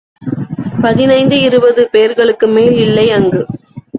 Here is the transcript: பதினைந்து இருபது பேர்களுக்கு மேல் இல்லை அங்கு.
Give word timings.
பதினைந்து 0.81 1.41
இருபது 1.41 1.89
பேர்களுக்கு 1.91 2.47
மேல் 2.47 2.77
இல்லை 2.77 3.11
அங்கு. 3.11 3.41